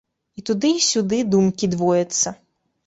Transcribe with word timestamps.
І 0.39 0.43
туды 0.49 0.71
й 0.77 0.81
сюды 0.91 1.21
думкі 1.37 1.71
двояцца. 1.77 2.37